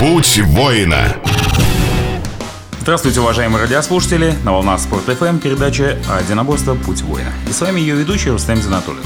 [0.00, 1.14] Путь воина.
[2.80, 4.34] Здравствуйте, уважаемые радиослушатели!
[4.44, 6.74] На волнах Спорт ФМ передача «Единоборство.
[6.74, 7.30] Путь воина».
[7.46, 9.02] И с вами ее ведущий Рустем Зинатуллин.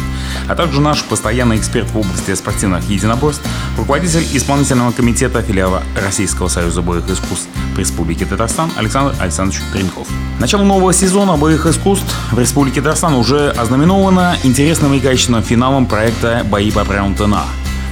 [0.49, 3.45] А также наш постоянный эксперт в области спортивных единоборств,
[3.77, 10.07] руководитель исполнительного комитета филиала Российского союза боевых искусств в Республике Татарстан Александр Александрович Тренков.
[10.39, 16.47] Начало нового сезона боевых искусств в Республике Татарстан уже ознаменовано интересным и качественным финалом проекта
[16.49, 17.43] «Бои по правилам ТНА»,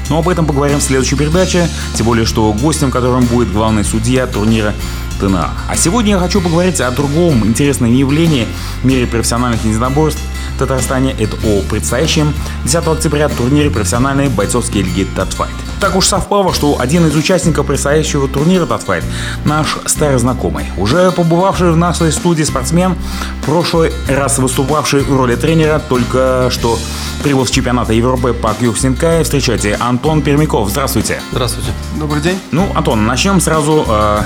[0.09, 4.27] но об этом поговорим в следующей передаче, тем более, что гостем которым будет главный судья
[4.27, 4.75] турнира
[5.21, 5.51] ТНА.
[5.69, 8.47] А сегодня я хочу поговорить о другом интересном явлении
[8.83, 10.21] в мире профессиональных единоборств
[10.67, 11.15] Татарстане.
[11.19, 12.33] Это о предстоящем
[12.65, 15.53] 10 октября турнире профессиональной бойцовской лиги Татфайт.
[15.81, 19.05] Так уж совпало, что один из участников предстоящего турнира Татфайт–
[19.45, 22.95] наш старый знакомый, уже побывавший в нашей студии спортсмен,
[23.43, 26.79] в прошлый раз выступавший в роли тренера, только что
[27.23, 29.25] прибыл с чемпионата Европы по Кюксинкай.
[29.25, 30.71] Встречайте, Антон Пермяков.
[30.71, 31.21] Здравствуйте.
[31.33, 31.71] Здравствуйте.
[31.99, 32.39] Добрый день.
[32.53, 34.21] Ну, Антон, начнем сразу э,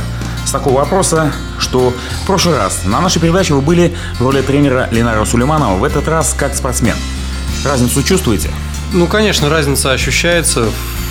[0.46, 4.88] с такого вопроса, что в прошлый раз на нашей передаче вы были в роли тренера
[4.92, 6.96] Ленара Сулейманова, в этот раз как спортсмен.
[7.64, 8.50] Разницу чувствуете?
[8.92, 10.68] Ну, конечно, разница ощущается,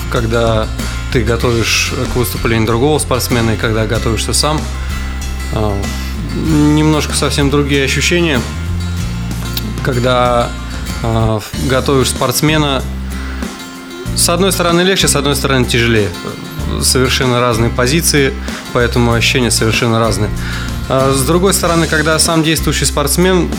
[0.10, 0.68] когда
[1.12, 4.60] ты готовишь к выступлению другого спортсмена и когда готовишься сам.
[5.54, 5.78] А,
[6.36, 8.40] немножко совсем другие ощущения,
[9.84, 10.50] когда
[11.04, 12.82] а, готовишь спортсмена.
[14.16, 16.10] С одной стороны легче, с одной стороны тяжелее.
[16.82, 18.34] Совершенно разные позиции,
[18.74, 20.30] поэтому ощущения совершенно разные.
[20.88, 23.50] А с другой стороны, когда сам действующий спортсмен,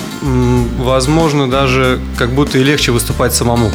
[0.78, 3.72] возможно, даже как будто и легче выступать самому.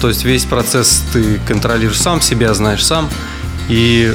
[0.00, 3.08] То есть весь процесс ты контролируешь сам, себя знаешь сам,
[3.68, 4.14] и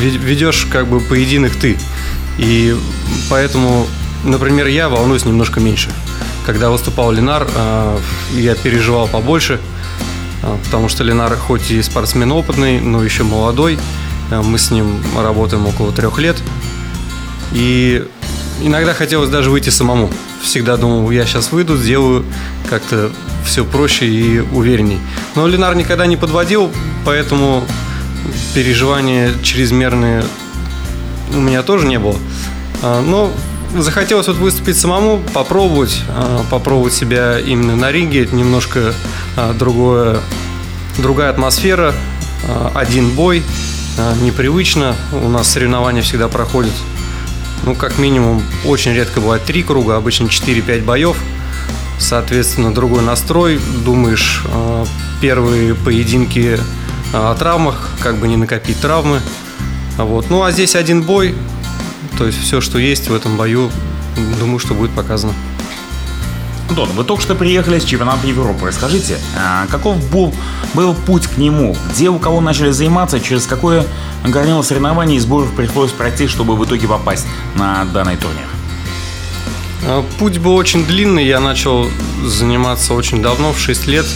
[0.00, 1.76] ведешь как бы поединок ты.
[2.38, 2.74] И
[3.28, 3.86] поэтому,
[4.24, 5.90] например, я волнуюсь немножко меньше.
[6.46, 8.00] Когда выступал Ленар, а,
[8.34, 9.60] я переживал побольше,
[10.64, 13.78] потому что Ленар хоть и спортсмен опытный, но еще молодой.
[14.30, 16.36] А, мы с ним работаем около трех лет.
[17.52, 18.04] И
[18.60, 20.10] иногда хотелось даже выйти самому.
[20.42, 22.24] Всегда думал, я сейчас выйду, сделаю
[22.68, 23.10] как-то
[23.44, 24.98] все проще и уверенней.
[25.34, 26.70] Но Ленар никогда не подводил,
[27.04, 27.64] поэтому
[28.54, 30.24] переживания чрезмерные
[31.34, 32.16] у меня тоже не было.
[32.82, 33.32] Но
[33.76, 36.02] захотелось вот выступить самому, попробовать,
[36.50, 38.24] попробовать себя именно на ринге.
[38.24, 38.94] Это немножко
[39.58, 40.18] другое,
[40.98, 41.94] другая атмосфера,
[42.74, 43.42] один бой,
[44.20, 44.94] непривычно.
[45.12, 46.72] У нас соревнования всегда проходят
[47.64, 51.16] ну, как минимум, очень редко бывает три круга, обычно 4-5 боев.
[51.98, 53.60] Соответственно, другой настрой.
[53.84, 54.42] Думаешь,
[55.20, 56.58] первые поединки
[57.12, 59.20] о травмах, как бы не накопить травмы.
[59.96, 60.28] Вот.
[60.28, 61.36] Ну, а здесь один бой.
[62.22, 63.68] То есть все, что есть в этом бою,
[64.38, 65.32] думаю, что будет показано.
[66.68, 68.68] Антон, вы только что приехали с чемпионата Европы.
[68.68, 70.32] Расскажите, а каков был,
[70.72, 71.76] был путь к нему?
[71.90, 73.18] Где у кого начали заниматься?
[73.18, 73.84] Через какое
[74.24, 78.46] горнило соревнование и сборов пришлось пройти, чтобы в итоге попасть на данный турнир?
[79.84, 81.26] А, путь был очень длинный.
[81.26, 81.88] Я начал
[82.24, 84.06] заниматься очень давно, в 6 лет,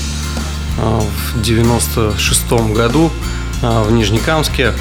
[0.79, 1.01] а,
[1.35, 3.11] в 96 году
[3.63, 4.75] в Нижнекамске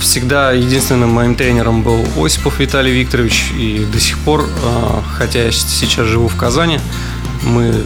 [0.00, 3.52] всегда единственным моим тренером был Осипов Виталий Викторович.
[3.58, 6.80] И до сих пор, а, хотя я сейчас живу в Казани,
[7.42, 7.84] мы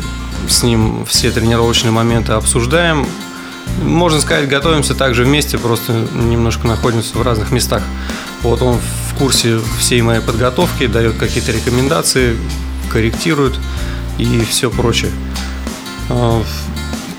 [0.49, 3.07] с ним все тренировочные моменты обсуждаем.
[3.83, 7.83] Можно сказать, готовимся также вместе, просто немножко находимся в разных местах.
[8.43, 12.37] Вот он в курсе всей моей подготовки, дает какие-то рекомендации,
[12.91, 13.59] корректирует
[14.19, 15.11] и все прочее.
[16.09, 16.43] А,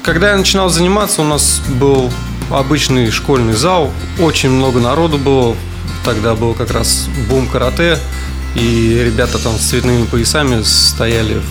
[0.03, 2.11] когда я начинал заниматься, у нас был
[2.53, 5.55] обычный школьный зал, очень много народу было,
[6.03, 7.97] тогда был как раз бум карате,
[8.55, 11.41] и ребята там с цветными поясами стояли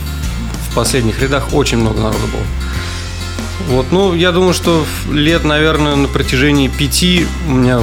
[0.71, 3.77] в последних рядах, очень много народу было.
[3.77, 7.81] Вот, ну, я думаю, что лет, наверное, на протяжении пяти у меня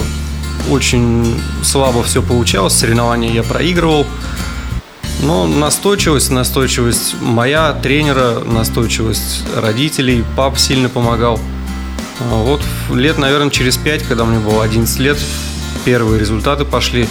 [0.70, 4.06] очень слабо все получалось, соревнования я проигрывал.
[5.22, 11.40] Но настойчивость, настойчивость моя, тренера, настойчивость родителей, пап сильно помогал–
[12.20, 12.62] вот
[12.92, 15.18] лет, наверное, через 5, когда мне было 11 лет,
[15.86, 17.08] первые результаты пошли.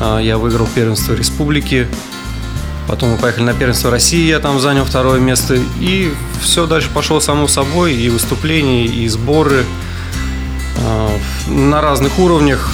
[0.00, 1.88] А, я выиграл первенство республики.
[2.86, 5.58] Потом мы поехали на первенство России, я там занял второе место.
[5.80, 7.94] И все дальше пошло само собой.
[7.94, 9.64] И выступления, и сборы
[10.78, 11.10] а,
[11.48, 12.70] на разных уровнях.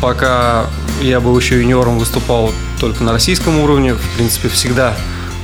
[0.00, 0.66] Пока
[1.00, 3.94] я был еще юниором, выступал только на российском уровне.
[3.94, 4.96] В принципе, всегда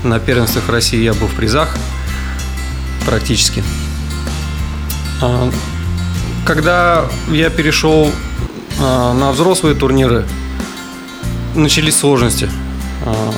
[0.04, 1.76] на первенствах России я был в призах
[3.06, 3.64] практически.
[5.22, 5.50] А,
[6.44, 8.10] когда я перешел
[8.80, 10.26] а, на взрослые турниры,
[11.54, 12.50] начались сложности.
[13.06, 13.32] А,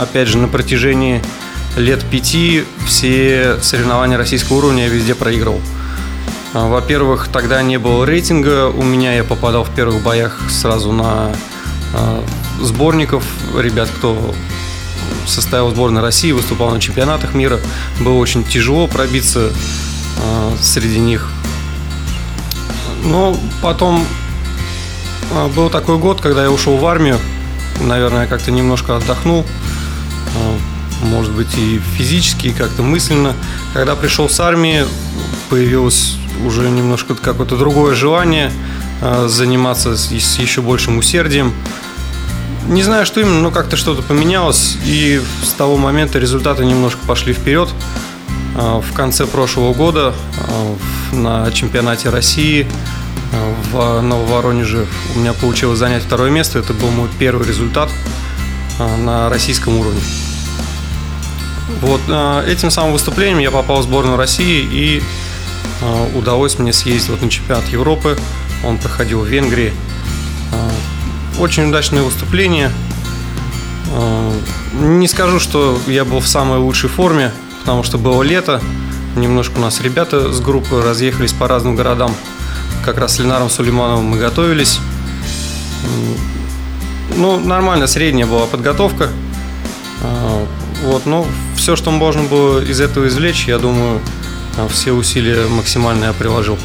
[0.00, 1.22] опять же, на протяжении
[1.76, 5.60] лет пяти все соревнования российского уровня я везде проигрывал.
[6.54, 8.68] Во-первых, тогда не было рейтинга.
[8.68, 11.30] У меня я попадал в первых боях сразу на
[12.60, 13.22] сборников.
[13.56, 14.34] Ребят, кто
[15.28, 17.60] состоял сборной России, выступал на чемпионатах мира.
[18.00, 19.52] Было очень тяжело пробиться
[20.60, 21.30] среди них.
[23.04, 24.04] Но потом
[25.54, 27.18] был такой год, когда я ушел в армию.
[27.80, 29.46] Наверное, как-то немножко отдохнул
[31.02, 33.34] может быть, и физически, и как-то мысленно.
[33.72, 34.84] Когда пришел с армии,
[35.48, 38.52] появилось уже немножко какое-то другое желание
[39.00, 41.52] э, заниматься с еще большим усердием.
[42.68, 47.32] Не знаю, что именно, но как-то что-то поменялось, и с того момента результаты немножко пошли
[47.32, 47.68] вперед.
[48.56, 52.66] Э, в конце прошлого года э, на чемпионате России
[53.72, 56.58] в Нововоронеже у меня получилось занять второе место.
[56.58, 57.88] Это был мой первый результат
[58.78, 60.00] на российском уровне.
[61.80, 65.02] Вот э, этим самым выступлением я попал в сборную России и
[65.80, 68.18] э, удалось мне съездить вот на чемпионат Европы.
[68.64, 69.72] Он проходил в Венгрии.
[70.52, 72.70] Э, очень удачное выступление.
[74.72, 78.60] Не скажу, что я был в самой лучшей форме, потому что было лето.
[79.16, 82.14] Немножко у нас ребята с группы разъехались по разным городам.
[82.84, 84.78] Как раз с Ленаром Сулеймановым мы готовились.
[87.16, 89.08] Ну, нормально, средняя была подготовка.
[90.84, 91.26] Вот, ну,
[91.56, 94.00] все, что можно было из этого извлечь, я думаю,
[94.70, 96.58] все усилия максимально я приложил.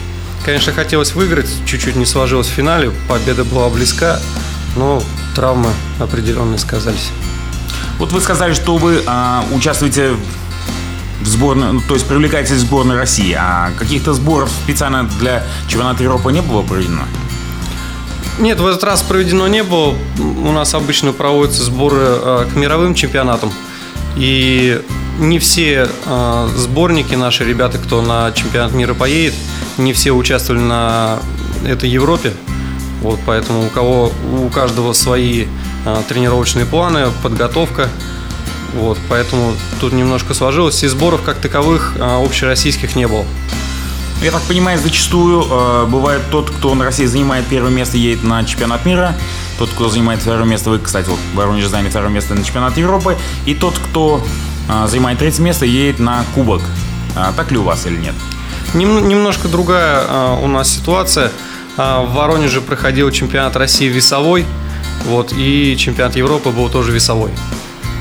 [0.45, 4.19] Конечно, хотелось выиграть, чуть-чуть не сложилось в финале, победа была близка,
[4.75, 5.01] но
[5.35, 7.09] травмы определенные сказались.
[7.97, 10.44] Вот вы сказали, что вы а, участвуете в
[11.27, 16.31] сборной, ну, то есть привлекаетесь в сборной России, а каких-то сборов специально для чемпионата Европы
[16.31, 17.03] не было проведено?
[18.39, 19.95] Нет, в этот раз проведено не было.
[20.19, 23.51] У нас обычно проводятся сборы а, к мировым чемпионатам.
[24.17, 24.81] И
[25.19, 29.33] не все э, сборники наши ребята, кто на чемпионат мира поедет,
[29.77, 31.19] не все участвовали на
[31.65, 32.33] этой Европе.
[33.01, 34.11] Вот, поэтому у кого
[34.41, 35.45] у каждого свои
[35.85, 37.89] э, тренировочные планы, подготовка.
[38.75, 40.83] Вот, поэтому тут немножко сложилось.
[40.83, 43.25] И сборов как таковых э, общероссийских не было.
[44.21, 48.43] Я так понимаю, зачастую э, бывает тот, кто на России занимает первое место, едет на
[48.43, 49.15] чемпионат мира.
[49.57, 53.17] Тот, кто занимает второе место, вы, кстати, вот Воронеж заняли второе место на чемпионат Европы.
[53.45, 54.21] И тот, кто
[54.67, 56.61] э, занимает третье место, едет на кубок.
[57.15, 58.15] А, так ли у вас или нет?
[58.73, 61.31] Нем, немножко другая э, у нас ситуация.
[61.77, 64.45] Э, в Воронеже проходил чемпионат России весовой.
[65.05, 67.31] Вот, и чемпионат Европы был тоже весовой.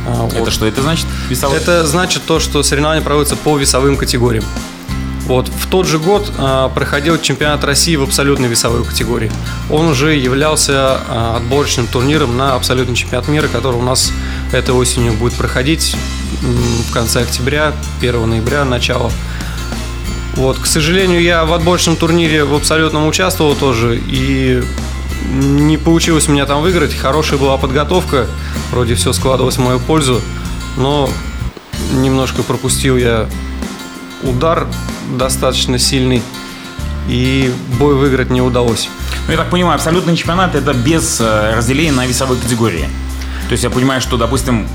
[0.06, 0.52] Это вот.
[0.52, 1.06] что это значит?
[1.28, 1.56] Весовой?
[1.56, 4.44] Это значит то, что соревнования проводятся по весовым категориям.
[5.26, 5.48] Вот.
[5.48, 9.32] В тот же год э, проходил чемпионат России в абсолютной весовой категории.
[9.70, 14.12] Он уже являлся э, отборочным турниром на абсолютный чемпионат мира, который у нас
[14.52, 15.96] этой осенью будет проходить
[16.42, 19.10] в конце октября, 1 ноября, начало.
[20.36, 24.62] Вот, к сожалению, я в отборочном турнире в абсолютном участвовал тоже, и
[25.31, 26.94] не получилось у меня там выиграть.
[26.94, 28.26] Хорошая была подготовка,
[28.70, 30.20] вроде все складывалось в мою пользу,
[30.76, 31.08] но
[31.93, 33.28] немножко пропустил я
[34.22, 34.66] удар
[35.16, 36.22] достаточно сильный,
[37.08, 38.88] и бой выиграть не удалось.
[39.26, 42.88] Ну, я так понимаю, абсолютный чемпионат это без э, разделения на весовые категории.
[43.49, 44.67] То есть я понимаю, что, допустим,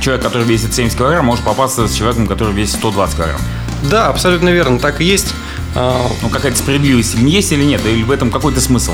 [0.00, 3.40] человек, который весит 70 килограмм, может попасться с человеком, который весит 120 килограмм.
[3.84, 5.34] Да, абсолютно верно, так и есть.
[5.74, 7.84] А, ну, какая-то справедливость есть или нет?
[7.86, 8.92] Или в этом какой-то смысл?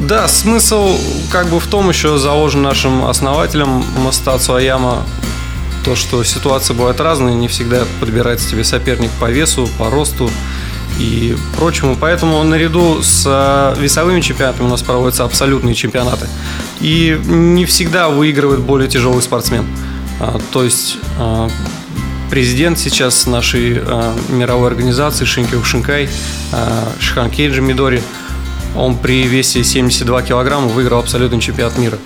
[0.00, 0.98] Да, смысл
[1.30, 5.04] как бы в том еще заложен нашим основателем Мастацу Аяма
[5.86, 10.28] то, что ситуация бывает разная, не всегда подбирается тебе соперник по весу, по росту
[10.98, 11.96] и прочему.
[11.98, 16.26] Поэтому наряду с э, весовыми чемпионатами у нас проводятся абсолютные чемпионаты.
[16.80, 19.64] И не всегда выигрывает более тяжелый спортсмен.
[20.18, 21.48] А, то есть а,
[22.30, 26.08] президент сейчас нашей а, мировой организации Шинкио Шинкай,
[26.98, 28.02] Шихан Кейджи Мидори,
[28.76, 31.98] он при весе 72 килограмма выиграл абсолютный чемпионат мира.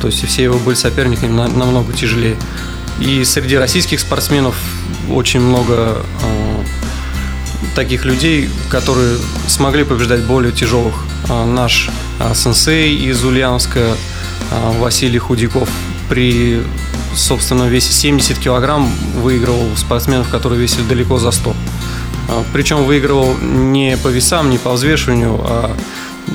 [0.00, 2.36] То есть все его были соперниками намного тяжелее.
[3.00, 4.56] И среди российских спортсменов
[5.10, 6.64] очень много э,
[7.74, 9.18] таких людей, которые
[9.48, 10.94] смогли побеждать более тяжелых.
[11.28, 15.68] Э, наш э, сенсей из Ульяновска э, Василий Худяков
[16.08, 16.62] при
[17.20, 21.50] собственном весе 70 килограмм выигрывал спортсменов, которые весили далеко за 100.
[22.28, 25.76] Э, причем выигрывал не по весам, не по взвешиванию, а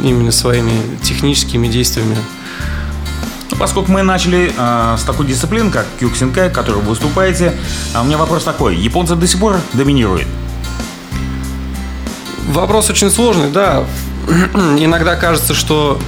[0.03, 0.73] именно своими
[1.03, 2.17] техническими действиями
[3.61, 7.53] Поскольку мы начали э, с такой дисциплины, как кюксинкай, в которой вы выступаете,
[7.93, 8.75] а у меня вопрос такой.
[8.75, 10.27] Японцы до сих пор доминируют?
[12.47, 13.83] Вопрос очень сложный, да.
[14.55, 15.99] Иногда кажется, что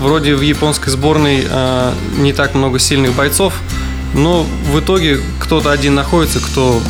[0.00, 3.52] вроде в японской сборной э, не так много сильных бойцов,
[4.14, 6.80] но в итоге кто-то один находится, кто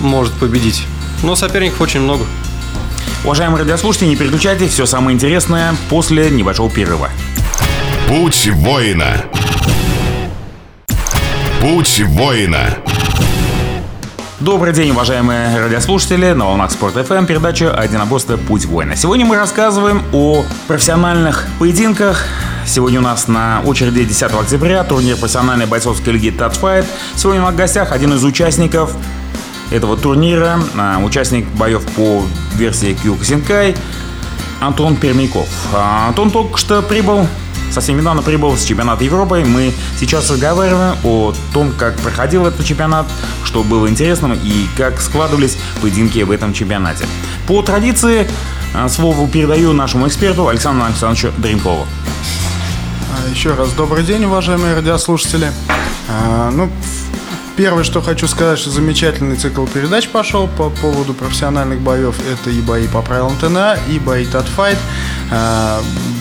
[0.00, 0.84] может победить.
[1.22, 2.24] Но соперников очень много.
[3.24, 7.10] Уважаемые радиослушатели, не переключайтесь, все самое интересное после небольшого перерыва.
[8.08, 9.24] Путь воина.
[11.60, 12.78] Путь воина.
[14.40, 16.32] Добрый день, уважаемые радиослушатели.
[16.32, 18.36] На волнах Спорт ФМ передача «Одиноборство.
[18.36, 18.94] Путь воина».
[18.94, 22.22] Сегодня мы рассказываем о профессиональных поединках.
[22.66, 26.84] Сегодня у нас на очереди 10 октября турнир профессиональной бойцовской лиги Татфайт.
[27.14, 28.94] Сегодня в гостях один из участников
[29.70, 32.22] этого турнира, а, участник боев по
[32.56, 33.74] версии Кьюксинкай
[34.60, 35.48] Антон Пермяков.
[35.72, 37.26] А, Антон только что прибыл
[37.70, 39.44] совсем недавно прибыл с чемпионата Европы.
[39.46, 43.06] Мы сейчас разговариваем о том, как проходил этот чемпионат,
[43.44, 47.06] что было интересным и как складывались поединки в этом чемпионате.
[47.46, 48.28] По традиции
[48.74, 51.86] а, слово передаю нашему эксперту Александру Александровичу Дринкову.
[53.10, 55.50] А, еще раз добрый день, уважаемые радиослушатели.
[56.08, 56.70] А, ну,
[57.56, 62.14] Первое, что хочу сказать, что замечательный цикл передач пошел по поводу профессиональных боев.
[62.30, 64.76] Это и бои по правилам ТНА, и бои Татфайт.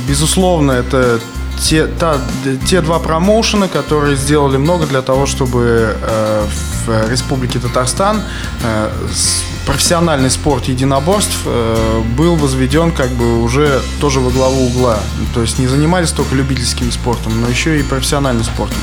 [0.08, 1.20] Безусловно, это
[1.60, 2.20] те, та,
[2.68, 6.46] те два промоушена, которые сделали много для того, чтобы э,
[6.86, 8.22] в Республике Татарстан
[8.64, 8.90] э,
[9.66, 15.00] профессиональный спорт единоборств э, был возведен как бы уже тоже во главу угла.
[15.34, 18.78] То есть не занимались только любительским спортом, но еще и профессиональным спортом.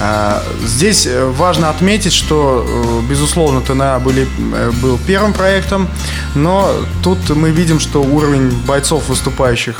[0.00, 5.88] А, здесь э, важно отметить, что, э, безусловно, ТНА были, э, был первым проектом,
[6.36, 9.76] но тут мы видим, что уровень бойцов, выступающих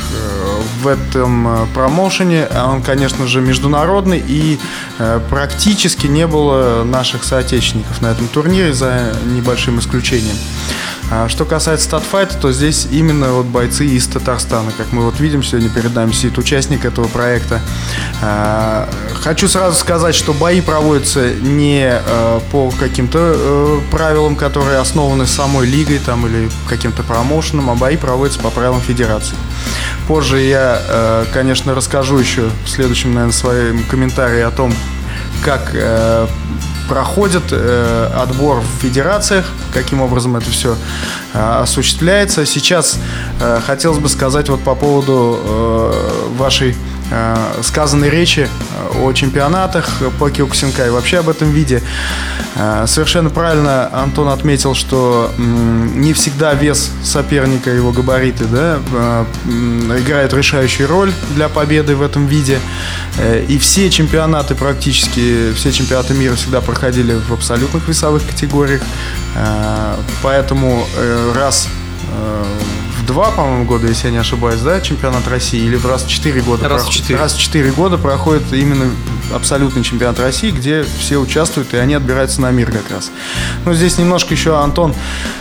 [0.82, 4.58] в этом промоушене, он, конечно же, международный, и
[5.28, 10.36] практически не было наших соотечественников на этом турнире, за небольшим исключением.
[11.10, 15.42] А что касается статфайта, то здесь именно вот бойцы из Татарстана, как мы вот видим
[15.42, 17.62] сегодня перед нами сидит участник этого проекта.
[18.20, 25.26] А, хочу сразу сказать, что бои проводятся не а, по каким-то э, правилам, которые основаны
[25.26, 29.36] самой лигой там, или каким-то промоушеном, а бои проводятся по правилам федерации.
[30.08, 34.74] Позже я, э, конечно, расскажу еще в следующем, наверное, своем комментарии о том,
[35.42, 35.72] как
[36.88, 40.76] проходит э, отбор в федерациях, каким образом это все
[41.34, 42.46] э, осуществляется.
[42.46, 42.98] Сейчас
[43.40, 46.74] э, хотелось бы сказать вот по поводу э, вашей
[47.10, 49.88] э, сказанной речи э, о чемпионатах
[50.18, 51.82] по Киокусинкай, вообще об этом виде.
[52.56, 58.78] Э, совершенно правильно Антон отметил, что не всегда вес соперника, его габариты, да,
[59.46, 62.58] играют решающую роль для победы в этом виде.
[63.48, 68.82] И все чемпионаты практически, все чемпионаты мира всегда проходили в абсолютных весовых категориях.
[70.22, 70.86] Поэтому
[71.34, 71.68] раз
[73.08, 76.42] два, по-моему, года, если я не ошибаюсь, да, чемпионат России, или в раз в четыре
[76.42, 76.68] года?
[76.68, 77.18] Раз в четыре.
[77.18, 78.90] Раз в четыре года проходит именно
[79.34, 83.10] абсолютный чемпионат России, где все участвуют, и они отбираются на мир как раз.
[83.64, 84.94] Ну, здесь немножко еще Антон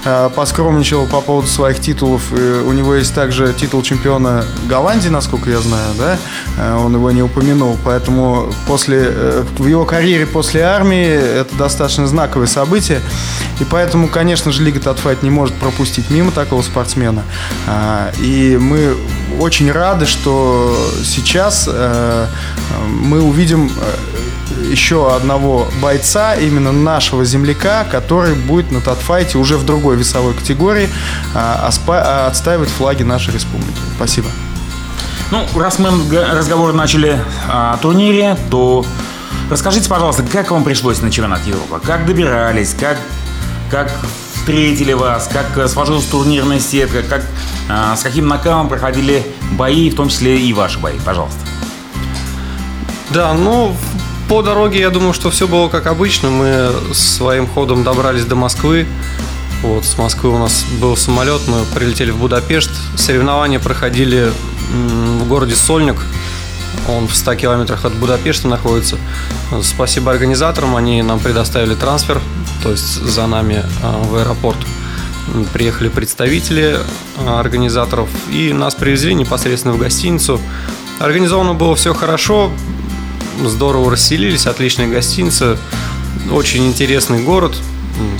[0.06, 2.32] э, поскромничал по поводу своих титулов.
[2.32, 6.18] И у него есть также титул чемпиона Голландии, насколько я знаю, да,
[6.58, 12.08] э, он его не упомянул, поэтому после, э, в его карьере после армии это достаточно
[12.08, 13.02] знаковое событие,
[13.60, 17.24] и поэтому, конечно же, Лига Татфайт не может пропустить мимо такого спортсмена.
[17.66, 18.96] А, и мы
[19.40, 22.28] очень рады, что сейчас э,
[22.88, 29.66] мы увидим э, еще одного бойца, именно нашего земляка, который будет на татфайте уже в
[29.66, 30.90] другой весовой категории
[31.34, 33.78] а, а, отстаивать флаги нашей республики.
[33.96, 34.30] Спасибо.
[35.32, 38.86] Ну, раз мы разговор начали о турнире, то
[39.50, 41.82] расскажите, пожалуйста, как вам пришлось на чемпионат Европы?
[41.86, 42.74] Как добирались?
[42.80, 42.98] Как,
[43.70, 43.92] как
[44.48, 47.22] встретили вас, как э, сложилась турнирная сетка, как,
[47.68, 51.38] а, с каким накалом проходили бои, в том числе и ваши бои, пожалуйста.
[53.10, 53.76] Да, ну,
[54.30, 56.30] по дороге я думаю, что все было как обычно.
[56.30, 58.88] Мы своим ходом добрались до Москвы.
[59.64, 62.72] Вот, с Москвы у нас был самолет, мы прилетели в Будапешт.
[62.96, 64.32] Соревнования проходили
[64.72, 65.98] в городе Сольник.
[66.88, 68.98] Он в 100 километрах от Будапешта находится.
[69.62, 72.22] Спасибо организаторам, они нам предоставили трансфер
[72.62, 74.58] то есть за нами а, в аэропорт.
[75.54, 76.80] Приехали представители
[77.18, 80.40] а, организаторов и нас привезли непосредственно в гостиницу.
[81.00, 82.52] Организовано было все хорошо,
[83.44, 85.58] здорово расселились, отличная гостиница,
[86.32, 87.56] очень интересный город,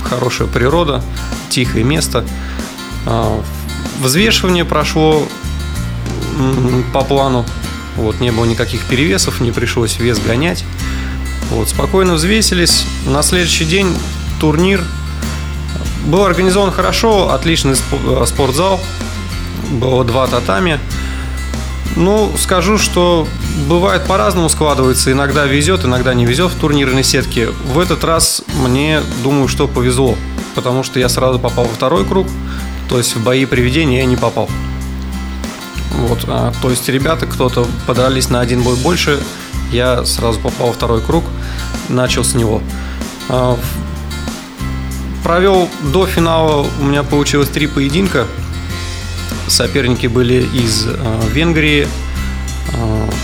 [0.04, 1.02] хорошая природа,
[1.50, 2.24] тихое место.
[3.06, 3.42] А,
[4.00, 5.26] взвешивание прошло
[6.92, 7.44] по плану,
[7.98, 10.64] вот, не было никаких перевесов, не пришлось вес гонять.
[11.50, 12.84] Вот, спокойно взвесились.
[13.06, 13.94] На следующий день
[14.40, 14.82] турнир.
[16.06, 18.80] Был организован хорошо, отличный э, спортзал.
[19.72, 20.78] Было два татами.
[21.96, 23.26] Ну, скажу, что
[23.68, 25.10] бывает по-разному складывается.
[25.10, 27.48] Иногда везет, иногда не везет в турнирной сетке.
[27.48, 30.16] В этот раз мне, думаю, что повезло.
[30.54, 32.28] Потому что я сразу попал во второй круг.
[32.88, 34.48] То есть в бои приведения я не попал.
[35.98, 39.20] Вот, а, то есть ребята, кто-то подрались на один бой больше,
[39.72, 41.24] я сразу попал во второй круг,
[41.88, 42.62] начал с него.
[43.28, 43.58] А,
[45.24, 48.26] провел до финала, у меня получилось три поединка.
[49.48, 51.88] Соперники были из а, Венгрии,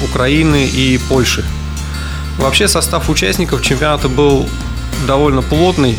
[0.03, 1.45] Украины и Польши.
[2.39, 4.49] Вообще состав участников чемпионата был
[5.07, 5.97] довольно плотный,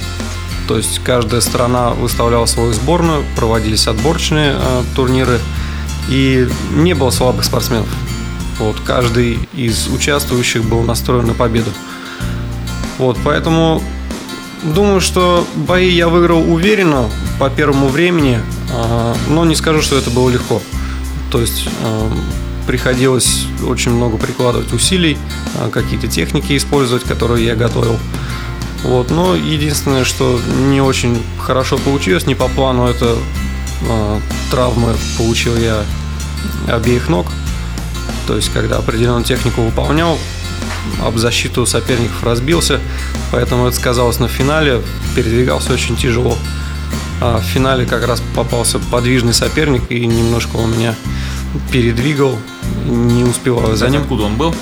[0.67, 5.39] то есть каждая страна выставляла свою сборную, проводились отборочные э, турниры,
[6.09, 7.88] и не было слабых спортсменов.
[8.59, 11.71] Вот, каждый из участвующих был настроен на победу.
[12.97, 13.81] Вот, поэтому
[14.63, 17.09] думаю, что бои я выиграл уверенно
[17.39, 18.39] по первому времени,
[18.71, 20.62] э, но не скажу, что это было легко.
[21.31, 22.12] То есть э,
[22.65, 25.17] приходилось очень много прикладывать усилий,
[25.55, 27.97] э, какие-то техники использовать, которые я готовил.
[28.83, 33.17] Вот, но единственное, что не очень хорошо получилось, не по плану, это
[34.51, 35.84] травмы получил я
[36.68, 37.27] обеих ног.
[38.27, 40.18] То есть, когда определенную технику выполнял,
[41.04, 42.80] об защиту соперников разбился,
[43.32, 44.82] поэтому это сказалось на финале,
[45.15, 46.38] передвигался очень тяжело.
[47.22, 50.96] А в финале как раз попался подвижный соперник и немножко он меня
[51.72, 52.38] передвигал,
[52.86, 54.01] не успевал за ним.
[54.01, 54.56] Откуда он был?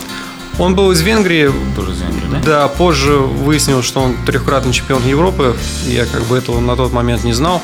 [0.60, 1.51] Он был из Венгрии.
[1.75, 2.42] Тоже из Венгрии, да?
[2.46, 5.56] Да, позже выяснилось, что он трехкратный чемпион Европы.
[5.88, 7.62] Я как бы этого на тот момент не знал,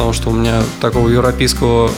[0.00, 1.90] потому что у меня такого европейского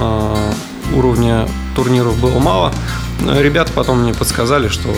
[0.00, 0.52] э,
[0.92, 2.74] уровня турниров было мало.
[3.20, 4.88] Но ребята потом мне подсказали, что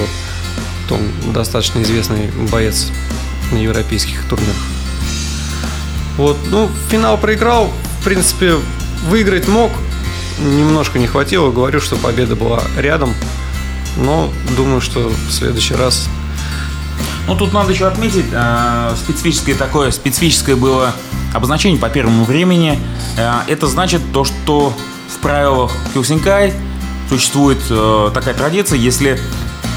[0.90, 2.87] он достаточно известный боец
[3.52, 4.56] на европейских турнирах.
[6.16, 7.70] Вот, ну, финал проиграл.
[8.00, 8.54] В принципе,
[9.09, 9.70] выиграть мог.
[10.38, 11.50] Немножко не хватило.
[11.50, 13.12] Говорю, что победа была рядом.
[13.99, 16.09] Но думаю, что в следующий раз
[17.26, 20.94] ну, тут надо еще отметить, э, специфическое такое, специфическое было
[21.34, 22.78] обозначение по первому времени.
[23.16, 24.72] Э, это значит то, что
[25.14, 26.52] в правилах Кюсинкай
[27.08, 29.19] существует э, такая традиция, если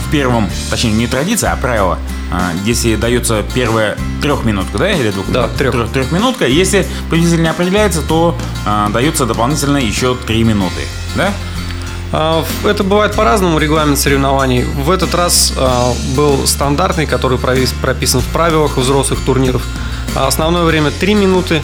[0.07, 1.97] в первом, точнее не традиция, а правило,
[2.31, 5.71] э, если дается первая трехминутка, да, или двух, Да, трех.
[5.73, 8.37] трех, трехминутка, если победитель не определяется, то
[8.93, 10.81] дается дополнительно еще три минуты,
[11.15, 11.31] да?
[12.15, 14.63] А, Это бывает по-разному регламент соревнований.
[14.63, 19.63] В этот раз а, был стандартный, который прописан в правилах взрослых турниров.
[20.15, 21.61] А Основное время 3 минуты,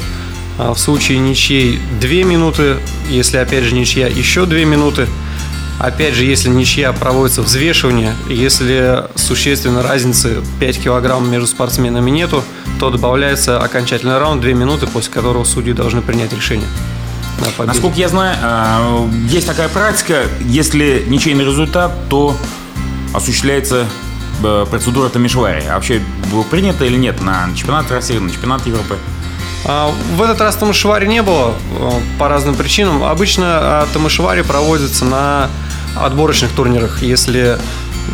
[0.57, 5.07] в случае ничьей 2 минуты, если опять же ничья еще 2 минуты.
[5.79, 12.43] Опять же, если ничья проводится взвешивание, если существенной разницы 5 килограмм между спортсменами нету,
[12.79, 16.67] то добавляется окончательный раунд 2 минуты, после которого судьи должны принять решение.
[17.39, 17.65] На.
[17.65, 22.36] Насколько я знаю, э, есть такая практика, если ничейный результат, то
[23.13, 23.86] осуществляется
[24.43, 25.63] э, процедура Тамишвари.
[25.69, 28.97] А вообще было принято или нет на чемпионат России, на чемпионат Европы?
[29.65, 33.04] А, В этот раз Тамашевари не было э, по разным причинам.
[33.04, 35.49] Обычно Тамашевари проводится на
[35.95, 37.02] отборочных турнирах.
[37.02, 37.58] Если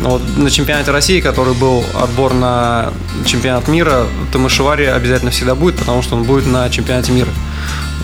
[0.02, 2.92] вот на чемпионате России, который был отбор на
[3.24, 7.30] чемпионат мира, Тамашевари обязательно всегда будет, потому что он будет на чемпионате мира.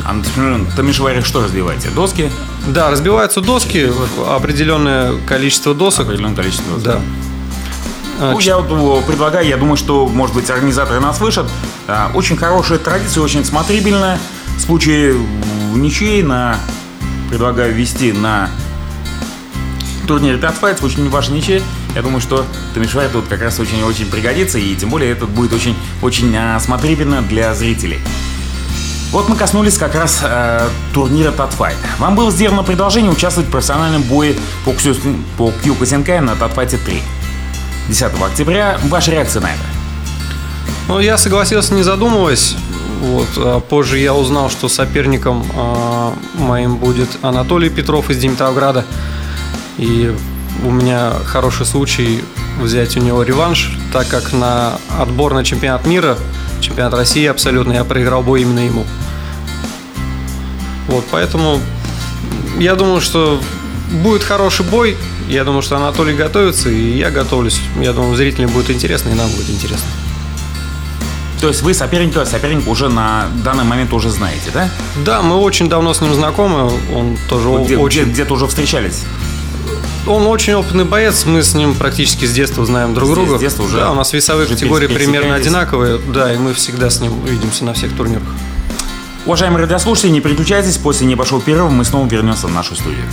[0.05, 1.89] А на Тамишвари что развиваете?
[1.91, 2.31] Доски?
[2.69, 3.91] Да, разбиваются доски,
[4.29, 6.07] определенное количество досок.
[6.07, 6.85] Определенное количество досок.
[6.85, 7.01] Да.
[8.21, 11.47] А, Ну, я вот э, предлагаю, я думаю, что, может быть, организаторы нас слышат.
[11.89, 14.19] А, Очень хорошая традиция, очень смотрибельная.
[14.57, 15.17] В случае
[15.75, 16.57] ничьей на...
[17.31, 18.51] предлагаю ввести на
[20.07, 21.63] турнире 5 Fight, в случае вашей ничьей.
[21.95, 25.77] Я думаю, что Тамишвай тут как раз очень-очень пригодится, и тем более это будет очень,
[26.01, 26.59] очень а,
[27.29, 28.01] для зрителей.
[29.11, 31.77] Вот мы коснулись как раз э, турнира Татфайт.
[31.99, 37.03] Вам было сделано предложение участвовать в профессиональном бое по, Ксю- по Кьюкосенкай на Татфайте 3.
[37.89, 38.79] 10 октября.
[38.85, 39.61] Ваша реакция на это?
[40.89, 42.57] Ну, я согласился, не задумываясь.
[43.03, 43.29] Вот.
[43.37, 48.87] а Позже я узнал, что соперником а, моим будет Анатолий Петров из Димитровграда.
[49.77, 50.15] И
[50.65, 52.23] у меня хороший случай
[52.61, 56.17] взять у него реванш, так как на отбор на чемпионат мира,
[56.61, 58.85] чемпионат России абсолютно, я проиграл бой именно ему.
[60.89, 61.61] Вот, поэтому
[62.59, 63.41] я думаю, что
[64.03, 64.97] будет хороший бой.
[65.29, 67.61] Я думаю, что Анатолий готовится, и я готовлюсь.
[67.81, 69.87] Я думаю, зрителям будет интересно, и нам будет интересно.
[71.41, 74.69] То есть вы соперника, соперника уже на данный момент уже знаете, да?
[75.05, 76.71] Да, мы очень давно с ним знакомы.
[76.95, 79.03] Он тоже Вот где- очень, где- где-то уже встречались.
[80.07, 81.25] Он очень опытный боец.
[81.25, 83.39] Мы с ним практически с детства знаем друг С друга.
[83.39, 85.99] детства уже- да, у нас весовые категории примерно одинаковые.
[85.99, 88.23] Да, и мы всегда с ним видимся на всех турнирах.
[89.25, 93.05] Уважаемые радиослушатели, не переключайтесь, после небольшого перерыва мы снова вернемся в нашу студию.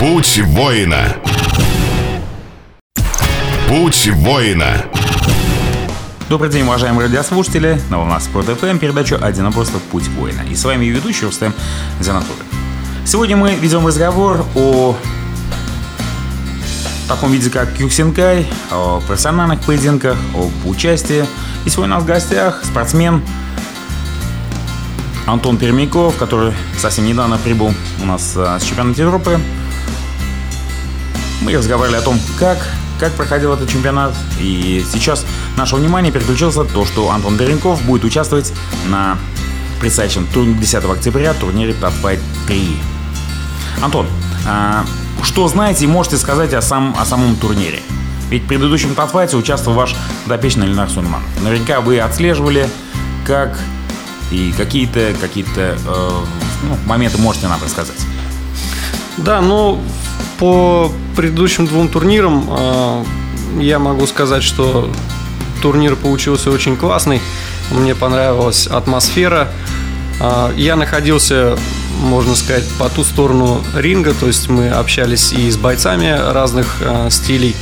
[0.00, 1.16] Путь воина.
[3.68, 4.84] Путь воина.
[6.30, 7.80] Добрый день, уважаемые радиослушатели.
[7.90, 10.40] На волнах Спорт ФМ передачу «Один просто путь воина».
[10.50, 11.52] И с вами ее ведущий Рустем
[12.00, 12.42] Занатулин.
[13.04, 14.96] Сегодня мы ведем разговор о
[17.08, 21.24] таком виде, как Кюксинкай, о профессиональных поединках, об участии.
[21.64, 23.22] И сегодня у нас в гостях спортсмен
[25.26, 29.40] Антон Пермяков, который совсем недавно прибыл у нас а, с чемпионата Европы.
[31.42, 32.58] Мы разговаривали о том, как
[32.98, 34.14] как проходил этот чемпионат.
[34.40, 38.52] И сейчас наше внимание переключилось на то, что Антон Беренков будет участвовать
[38.86, 39.18] на
[39.80, 42.76] предстоящем 10 октября турнире Top Fight 3.
[43.82, 44.06] Антон,
[44.46, 44.86] а,
[45.22, 47.80] что знаете и можете сказать о, сам, о самом турнире?
[48.30, 51.22] Ведь в предыдущем татфайте участвовал ваш подопечный Ленар Сунман.
[51.42, 52.68] Наверняка вы отслеживали,
[53.24, 53.58] как
[54.30, 57.98] и какие-то какие э, ну, моменты можете нам рассказать.
[59.16, 59.80] Да, ну,
[60.38, 63.04] по предыдущим двум турнирам э,
[63.60, 64.90] я могу сказать, что
[65.62, 67.20] турнир получился очень классный.
[67.70, 69.48] Мне понравилась атмосфера.
[70.20, 71.56] Э, я находился,
[72.00, 77.08] можно сказать, по ту сторону ринга, то есть мы общались и с бойцами разных э,
[77.10, 77.54] стилей.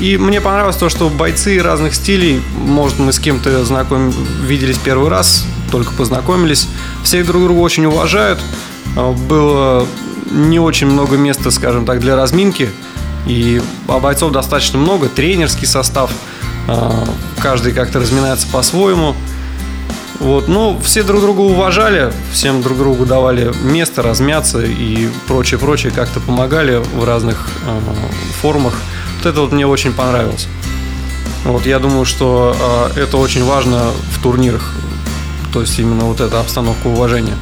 [0.00, 4.12] И мне понравилось то, что бойцы разных стилей, может, мы с кем-то знаком
[4.44, 6.66] виделись первый раз, только познакомились,
[7.04, 8.40] всех друг друга очень уважают.
[9.28, 9.86] Было
[10.30, 12.70] не очень много места, скажем так, для разминки.
[13.26, 16.10] И а бойцов достаточно много, тренерский состав.
[16.66, 17.06] А,
[17.40, 19.14] каждый как-то разминается по-своему.
[20.20, 25.92] Вот, ну, все друг друга уважали, всем друг другу давали место размяться и прочее, прочее,
[25.96, 27.80] как-то помогали в разных э,
[28.42, 28.74] формах.
[29.16, 30.46] Вот это вот мне очень понравилось.
[31.44, 32.54] Вот, я думаю, что
[32.94, 34.74] э, это очень важно в турнирах,
[35.54, 37.36] то есть именно вот эта обстановка уважения.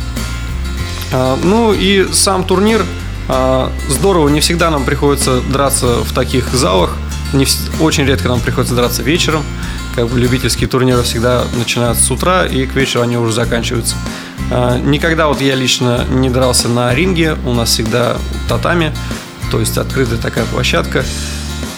[1.13, 2.85] А, ну и сам турнир
[3.29, 6.97] а, здорово, не всегда нам приходится драться в таких залах,
[7.33, 7.47] не,
[7.81, 9.43] очень редко нам приходится драться вечером,
[9.99, 13.97] как бы любительские турниры всегда начинаются с утра и к вечеру они уже заканчиваются.
[14.49, 18.17] А, никогда вот я лично не дрался на ринге, у нас всегда
[18.49, 18.95] татами,
[19.51, 21.05] то есть открытая такая площадка.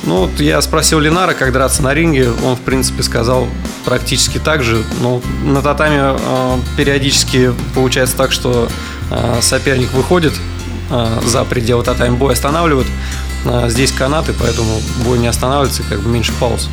[0.05, 2.29] Ну, вот я спросил Ленара, как драться на ринге.
[2.45, 3.49] Он, в принципе, сказал
[3.87, 4.83] практически так же.
[5.01, 8.69] Но на татами э, периодически получается так, что
[9.11, 10.35] э, соперник выходит
[10.91, 12.89] э, за пределы татами, бой останавливают.
[13.47, 16.69] Э, здесь канаты, поэтому бой не останавливается, как бы меньше пауз.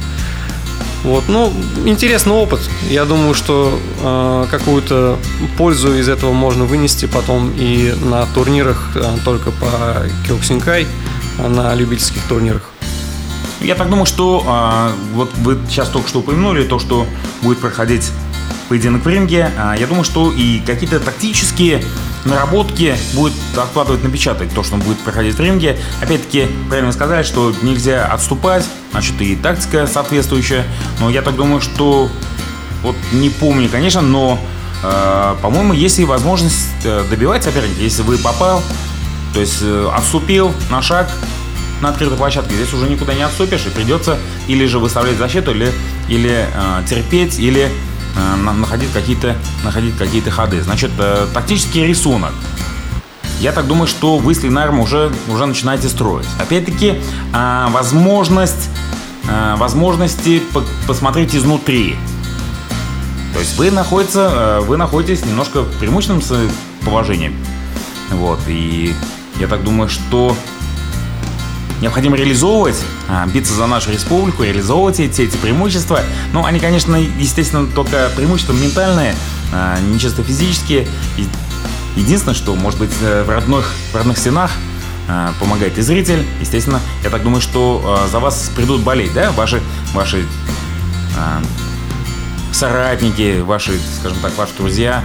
[1.04, 1.54] Вот, ну,
[1.86, 2.60] интересный опыт.
[2.90, 5.18] Я думаю, что э, какую-то
[5.58, 10.88] пользу из этого можно вынести потом и на турнирах э, только по Кёксинкай,
[11.38, 12.72] на любительских турнирах.
[13.62, 17.08] Я так думаю, что а, вот вы сейчас только что упомянули то, что
[17.42, 18.12] будет проходить
[18.70, 19.52] поединок в ринге.
[19.58, 21.84] А, я думаю, что и какие-то тактические
[22.28, 25.78] наработки будет откладывать напечатать то, что он будет проходить в ринге.
[26.02, 30.66] Опять-таки, правильно сказать, что нельзя отступать, значит и тактика соответствующая.
[31.00, 32.10] Но я так думаю, что
[32.84, 34.40] вот не помню, конечно, но
[34.84, 38.62] э, по-моему, есть и возможность э, добивать соперника, если вы попал,
[39.34, 41.10] то есть э, отступил на шаг,
[41.82, 42.56] на открытой площадке.
[42.56, 45.72] Здесь уже никуда не отступишь, и придется или же выставлять защиту, или,
[46.08, 47.70] или э, терпеть, или
[48.54, 50.62] находить какие-то находить какие-то ходы.
[50.62, 52.32] Значит, э, тактический рисунок.
[53.40, 56.26] Я так думаю, что вы с Ленаром уже, уже начинаете строить.
[56.40, 56.96] Опять-таки,
[57.34, 58.70] э, возможность,
[59.28, 61.96] э, возможности по посмотреть изнутри.
[63.34, 66.24] То есть вы, находится, э, вы находитесь немножко в преимущественном
[66.84, 67.32] положении.
[68.12, 68.96] Вот, и
[69.40, 70.36] я так думаю, что
[71.82, 76.02] необходимо реализовывать, а, биться за нашу республику, реализовывать эти, эти преимущества.
[76.34, 79.16] Ну, они, конечно, естественно, только преимущества ментальные,
[79.54, 80.88] а, не чисто физические.
[81.96, 84.52] Единственное, что, может быть, э, в родных, в родных стенах
[85.08, 86.26] а, помогает и зритель.
[86.42, 89.62] Естественно, я так думаю, что за вас придут болеть, да, ваши,
[89.94, 90.26] ваши
[92.52, 95.04] соратники, ваши, скажем так, ваши друзья,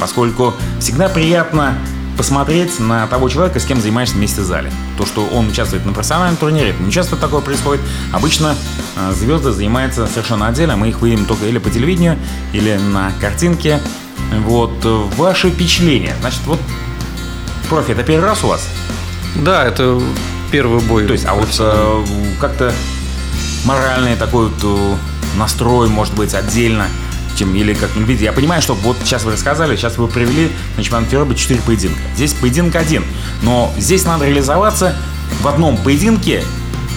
[0.00, 1.78] поскольку всегда приятно
[2.18, 4.72] посмотреть на того человека, с кем занимаешься вместе в зале.
[4.98, 7.80] То, что он участвует на профессиональном турнире, это не часто такое происходит.
[8.12, 8.56] Обычно
[8.96, 10.76] э, звезды занимаются совершенно отдельно.
[10.76, 12.18] Мы их видим только или по телевидению,
[12.52, 13.80] или на картинке.
[14.44, 14.84] Вот.
[15.16, 16.14] Ваши впечатления.
[16.20, 16.60] Значит, вот
[17.70, 18.68] профи, это первый раз у вас?
[19.36, 20.02] Да, это
[20.50, 21.06] первый бой.
[21.06, 22.04] То есть, а вот э,
[22.40, 22.74] как-то
[23.64, 24.96] моральный такой вот э,
[25.38, 26.88] настрой, может быть, отдельно–
[27.38, 28.24] чем или как видите.
[28.24, 32.00] Я понимаю, что вот сейчас вы рассказали, сейчас вы привели на чемпионат Европы 4 поединка.
[32.16, 33.04] Здесь поединок один.
[33.42, 34.96] Но здесь надо реализоваться
[35.40, 36.42] в одном поединке.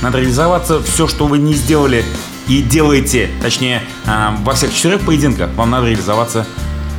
[0.01, 2.03] Надо реализоваться все, что вы не сделали
[2.47, 6.47] и делаете, точнее, а, во всех четырех поединках, вам надо реализоваться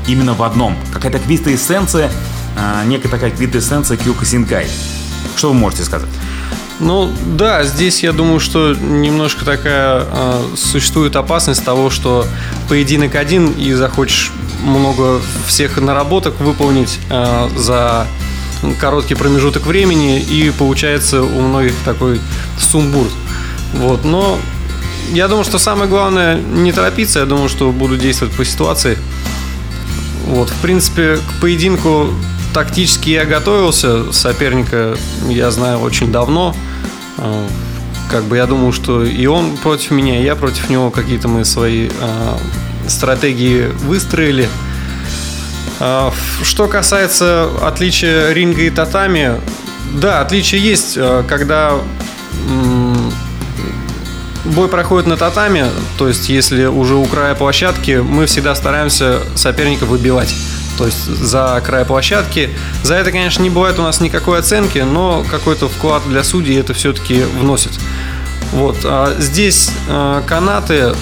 [0.06, 0.76] именно в одном.
[0.92, 2.10] Какая-то квита-эссенция,
[2.56, 4.68] а, некая такая квита-эссенция Кьюка Синкай.
[5.36, 6.08] Что вы можете сказать?
[6.80, 12.26] Ну да, здесь я думаю, что немножко такая э, существует опасность того, что
[12.68, 14.32] поединок один и захочешь
[14.64, 18.06] много всех наработок выполнить э, за
[18.80, 22.20] короткий промежуток времени, и получается у многих такой
[22.58, 23.06] сумбур.
[23.74, 24.38] Вот, но
[25.12, 28.96] я думаю, что самое главное не торопиться, я думаю, что буду действовать по ситуации.
[30.26, 32.08] Вот, в принципе, к поединку
[32.52, 34.96] тактически я готовился, соперника
[35.28, 36.54] я знаю очень давно.
[37.18, 37.46] А,
[38.10, 41.44] как бы я думаю, что и он против меня, и я против него какие-то мы
[41.44, 42.36] свои э,
[42.86, 44.48] стратегии выстроили.
[45.80, 46.10] Э,
[46.42, 49.40] что касается отличия ринга и татами,
[49.94, 51.74] да, отличие есть, когда
[54.44, 55.66] бой проходит на татами,
[55.98, 60.34] то есть если уже у края площадки, мы всегда стараемся соперника выбивать.
[60.78, 62.50] То есть за край площадки.
[62.82, 66.74] За это, конечно, не бывает у нас никакой оценки, но какой-то вклад для судей это
[66.74, 67.72] все-таки вносит.
[68.52, 68.78] Вот.
[68.84, 70.94] А здесь э, канаты,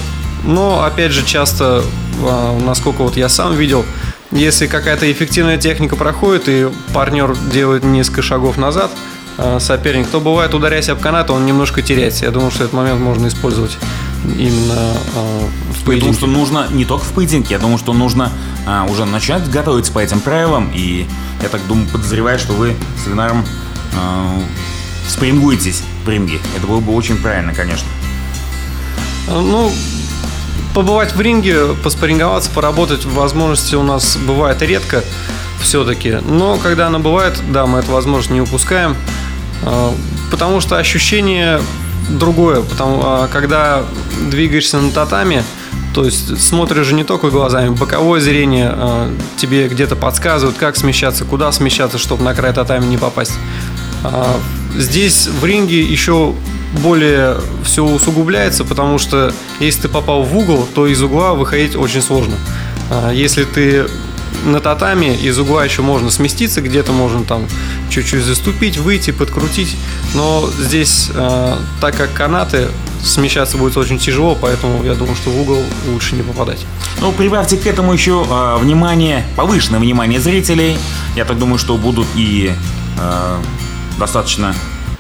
[0.45, 1.83] но опять же часто,
[2.23, 3.85] э, насколько вот я сам видел,
[4.31, 8.91] если какая-то эффективная техника проходит и партнер делает несколько шагов назад,
[9.43, 12.27] Э, соперник, то бывает, ударяясь об канат, он немножко теряется.
[12.27, 13.79] Я думаю, что этот момент можно использовать
[14.25, 15.49] именно э,
[15.91, 16.07] поединке.
[16.07, 18.33] Я думаю, что нужно не только в поединке, я думаю, что нужно
[18.67, 20.71] а, уже начать готовиться по этим правилам.
[20.75, 21.07] И
[21.43, 23.45] я так думаю, подозреваю, что вы с Ленаром
[23.97, 24.41] а,
[25.09, 26.39] спрингуетесь в ринге.
[26.57, 27.89] Это было бы очень правильно, конечно.
[29.29, 29.71] Ну,
[30.75, 35.03] побывать в ринге, поспоринговаться, поработать возможности у нас бывает редко
[35.61, 36.19] все-таки.
[36.27, 38.97] Но когда она бывает, да, мы эту возможность не упускаем.
[39.63, 39.95] А,
[40.31, 41.61] потому что ощущение
[42.09, 42.63] другое.
[42.63, 43.85] Потому, а, когда
[44.31, 45.45] двигаешься на татами,
[45.95, 51.25] то есть смотришь же не только глазами, боковое зрение а, тебе где-то подсказывает, как смещаться,
[51.25, 53.33] куда смещаться, чтобы на край татами не попасть.
[54.77, 56.35] Здесь в ринге еще
[56.83, 62.01] более все усугубляется, потому что если ты попал в угол, то из угла выходить очень
[62.01, 62.37] сложно.
[63.13, 63.87] Если ты
[64.45, 67.47] на татами из угла еще можно сместиться, где-то можно там
[67.91, 69.77] чуть-чуть заступить, выйти, подкрутить.
[70.15, 72.69] Но здесь, э, так как канаты,
[73.03, 76.65] смещаться будет очень тяжело, поэтому я думаю, что в угол лучше не попадать.
[77.01, 80.77] Ну, прибавьте к этому еще э, внимание, повышенное внимание зрителей.
[81.17, 82.53] Я так думаю, что будут и
[82.99, 83.39] э,
[83.99, 84.55] достаточно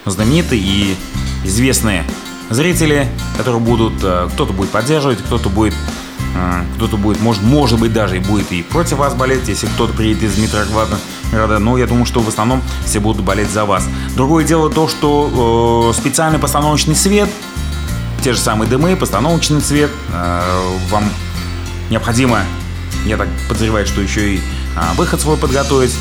[0.07, 0.97] знаменитые и
[1.45, 2.05] известные
[2.49, 5.75] зрители, которые будут, э, кто-то будет поддерживать, кто-то будет
[6.77, 10.23] кто-то будет, может, может быть, даже и будет и против вас болеть, если кто-то приедет
[10.23, 10.97] из Дмитровграда,
[11.59, 13.85] но я думаю, что в основном все будут болеть за вас.
[14.15, 17.29] Другое дело то, что э, специальный постановочный свет,
[18.21, 21.11] те же самые дымы, постановочный цвет, э, вам
[21.89, 22.41] необходимо,
[23.07, 24.41] я так подозреваю, что еще и э,
[24.97, 25.95] выход свой подготовить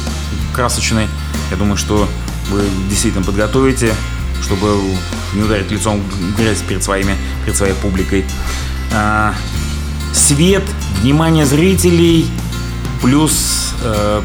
[0.53, 1.07] красочный.
[1.49, 2.09] Я думаю, что
[2.49, 3.93] вы действительно подготовите,
[4.41, 4.81] чтобы
[5.33, 8.25] не ударить лицом в грязь перед, своими, перед своей публикой.
[8.93, 9.33] А,
[10.13, 10.63] свет,
[11.01, 12.27] внимание зрителей,
[13.01, 14.21] плюс, э,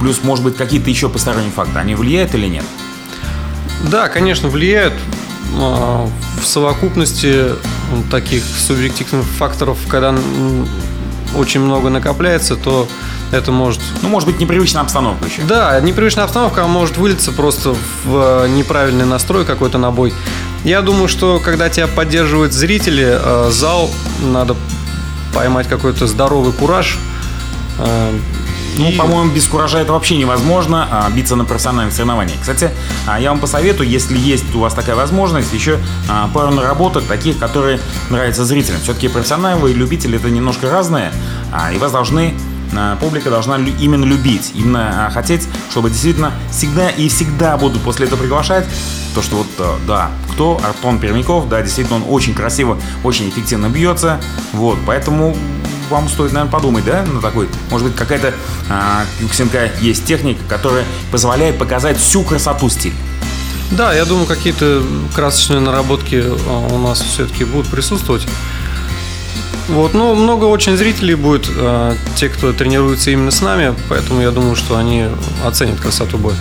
[0.00, 2.64] плюс, может быть, какие-то еще посторонние факторы, они влияют или нет?
[3.90, 4.94] Да, конечно, влияют.
[5.54, 6.08] А,
[6.40, 7.46] в совокупности
[8.10, 10.14] таких субъективных факторов, когда
[11.36, 12.88] очень много накопляется, то
[13.32, 13.80] это может...
[14.02, 15.42] Ну, может быть, непривычная обстановка еще.
[15.42, 20.14] Да, непривычная обстановка может вылиться просто в э, неправильный настрой какой-то на бой.
[20.64, 24.56] Я думаю, что когда тебя поддерживают зрители, э, зал, надо
[25.34, 26.98] поймать какой-то здоровый кураж.
[28.76, 28.96] Ну, и...
[28.96, 32.40] по-моему, без куража это вообще невозможно а, биться на профессиональных соревнованиях.
[32.40, 32.70] Кстати,
[33.06, 37.38] а, я вам посоветую, если есть у вас такая возможность, еще а, пару наработок таких,
[37.38, 38.80] которые нравятся зрителям.
[38.80, 41.12] Все-таки профессионалы и любители это немножко разные,
[41.52, 42.34] а, и вас должны
[43.00, 48.66] публика должна именно любить, именно хотеть, чтобы действительно всегда и всегда будут после этого приглашать.
[49.14, 50.60] То, что вот, э, да, кто?
[50.62, 54.20] Артон Пермяков, да, действительно, он очень красиво, очень эффективно бьется.
[54.52, 55.34] Вот, поэтому
[55.90, 58.34] вам стоит, наверное, подумать, да, на такой, может быть, какая-то
[58.68, 62.94] а, Юксенка есть техника, которая позволяет показать всю красоту стиля.
[63.70, 64.82] Да, я думаю, какие-то
[65.14, 68.26] красочные наработки а, у нас все-таки будут присутствовать.
[69.68, 74.30] Вот, ну, много очень зрителей будет, э, те, кто тренируется именно с нами, поэтому я
[74.30, 75.06] думаю, что они
[75.44, 76.36] оценят красоту боя.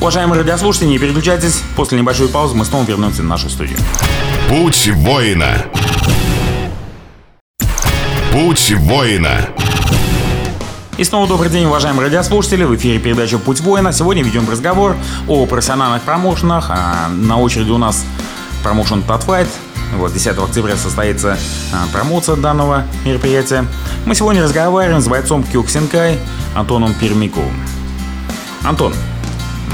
[0.00, 1.62] Уважаемые радиослушатели, не переключайтесь.
[1.76, 3.78] После небольшой паузы мы снова вернемся в нашу студию.
[4.48, 5.64] Путь воина.
[8.34, 9.48] Путь воина.
[10.98, 12.64] И снова добрый день, уважаемые радиослушатели.
[12.64, 13.92] В эфире передача «Путь воина».
[13.92, 14.96] Сегодня ведем разговор
[15.28, 16.66] о профессиональных промоушенах.
[16.68, 18.04] А на очереди у нас
[18.64, 19.46] промоушен Татфайт,
[19.98, 21.38] вот 10 октября состоится
[21.72, 23.66] а, промоция данного мероприятия.
[24.04, 26.18] Мы сегодня разговариваем с бойцом Киоксенкай
[26.56, 27.54] Антоном Пермяковым.
[28.64, 28.92] Антон,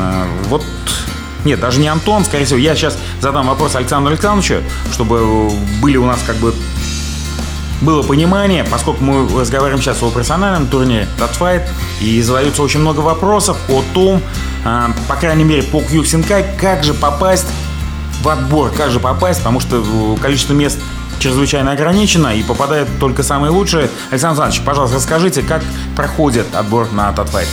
[0.01, 0.65] Э, вот
[1.45, 2.59] нет, даже не Антон, скорее всего.
[2.59, 6.55] Я сейчас задам вопрос Александру Александровичу, чтобы были у нас как бы
[7.81, 11.63] было понимание, поскольку мы разговариваем сейчас о профессиональном турнире Fight,
[12.01, 14.21] и задаются очень много вопросов о том,
[14.65, 17.47] э, по крайней мере, по Кьюксинкай, как же попасть
[18.23, 20.79] в отбор, как же попасть, потому что э, количество мест
[21.19, 23.91] чрезвычайно ограничено и попадают только самые лучшие.
[24.11, 25.63] Александр Александрович, пожалуйста, расскажите, как
[25.97, 27.49] проходит отбор на Татфайт?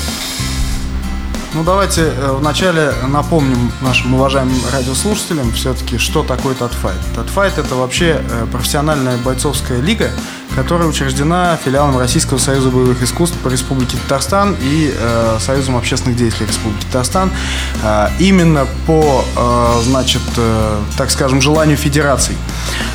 [1.54, 7.00] Ну, давайте э, вначале напомним нашим уважаемым радиослушателям все-таки, что такое Татфайт.
[7.16, 10.12] Татфайт– это вообще э, профессиональная бойцовская лига,
[10.58, 16.48] которая учреждена филиалом Российского союза боевых искусств по Республике Татарстан и э, Союзом общественных деятелей
[16.48, 17.30] Республики Татарстан
[17.84, 22.36] э, именно по, э, значит, э, так скажем, желанию федераций.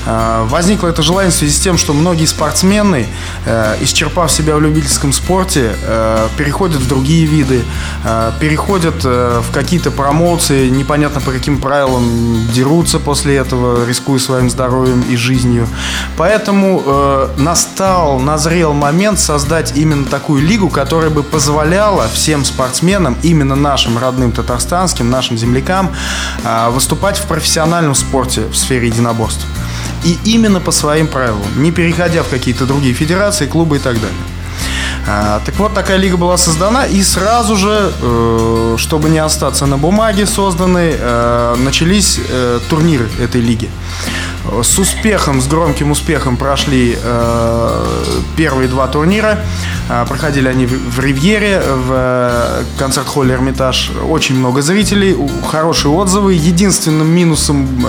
[0.06, 3.06] Э, возникло это желание в связи с тем, что многие спортсмены,
[3.46, 7.62] э, исчерпав себя в любительском спорте, э, переходят в другие виды,
[8.04, 14.50] э, переходят э, в какие-то промоции, непонятно по каким правилам дерутся после этого, рискуя своим
[14.50, 15.68] здоровьем и жизнью.
[16.16, 23.54] Поэтому э, настал, назрел момент создать именно такую лигу, которая бы позволяла всем спортсменам, именно
[23.54, 25.92] нашим родным татарстанским, нашим землякам,
[26.44, 29.44] э, выступать в профессиональном спорте в сфере единоборств.
[30.02, 34.16] И именно по своим правилам, не переходя в какие-то другие федерации, клубы и так далее.
[35.06, 39.76] А, так вот, такая лига была создана, и сразу же, э, чтобы не остаться на
[39.76, 43.68] бумаге созданы, э, начались э, турниры этой лиги.
[44.62, 46.98] С успехом, с громким успехом прошли
[48.36, 49.38] первые два турнира.
[50.08, 53.90] Проходили они в Ривьере, в концерт-холле Эрмитаж.
[54.08, 55.16] Очень много зрителей,
[55.50, 56.34] хорошие отзывы.
[56.34, 57.86] Единственным минусом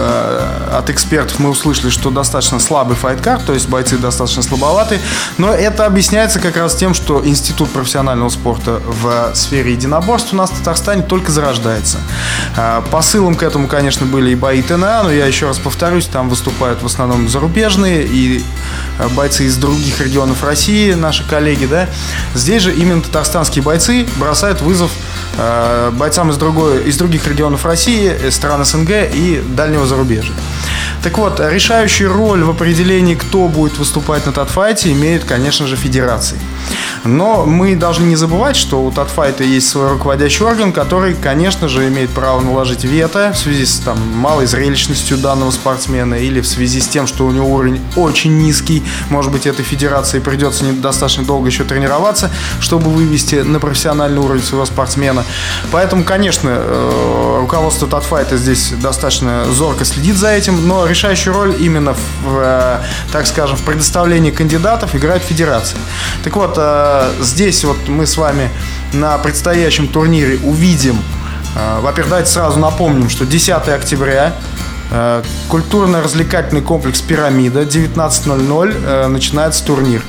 [0.71, 4.99] от экспертов мы услышали, что достаточно слабый файткар, то есть бойцы достаточно слабоваты.
[5.37, 10.49] Но это объясняется как раз тем, что Институт профессионального спорта в сфере единоборств у нас
[10.49, 11.99] в Татарстане только зарождается.
[12.57, 16.29] А, посылом к этому, конечно, были и бои ТНА, но я еще раз повторюсь, там
[16.43, 18.43] выступают в основном зарубежные и
[18.99, 21.87] а, бойцы из других регионов России, наши коллеги, да.
[22.35, 24.91] Здесь же именно татарстанские бойцы бросают вызов
[25.93, 30.33] бойцам из, другой, из других регионов России, стран СНГ и дальнего зарубежья.
[31.03, 36.37] Так вот, решающую роль в определении, кто будет выступать на татфайте, имеют, конечно же, федерации.
[37.03, 41.89] Но мы должны не забывать, что у Татфайта есть свой руководящий орган, который, конечно же,
[41.89, 46.79] имеет право наложить вето в связи с там, малой зрелищностью данного спортсмена или в связи
[46.79, 48.81] с тем, что у него уровень очень низкий.
[49.09, 54.65] Может быть, этой федерации придется достаточно долго еще тренироваться, чтобы вывести на профессиональный уровень своего
[54.65, 55.22] спортсмена.
[55.71, 61.93] Поэтому, конечно, э, руководство Татфайта здесь достаточно зорко следит за этим, но решающую роль именно
[61.93, 62.79] в, э,
[63.11, 65.79] так скажем, в предоставлении кандидатов играет федерация.
[66.23, 68.49] Так вот, э, здесь вот мы с вами
[68.93, 70.97] на предстоящем турнире увидим,
[71.81, 74.33] во-первых, давайте сразу напомним, что 10 октября
[75.49, 80.03] культурно-развлекательный комплекс «Пирамида» 19.00 начинается турнир.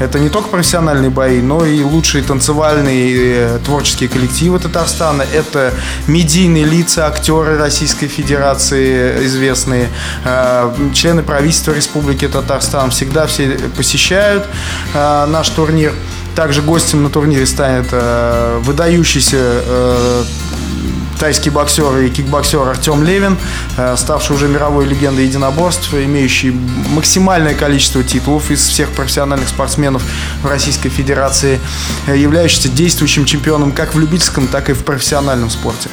[0.00, 5.22] Это не только профессиональные бои, но и лучшие танцевальные э, творческие коллективы Татарстана.
[5.22, 5.72] Это
[6.08, 9.88] медийные лица, актеры Российской Федерации известные,
[10.24, 12.90] э, члены правительства Республики Татарстан.
[12.90, 14.46] Всегда все посещают
[14.94, 15.92] э, наш турнир.
[16.34, 17.86] Также гостем на турнире станет
[18.66, 19.62] выдающийся
[21.18, 23.36] тайский боксер и кикбоксер Артем Левин,
[23.76, 26.50] э, ставший уже мировой легендой единоборств, имеющий
[26.90, 30.02] максимальное количество титулов из всех профессиональных спортсменов
[30.42, 31.60] в Российской Федерации,
[32.06, 35.88] э, являющийся действующим чемпионом как в любительском, так и в профессиональном спорте.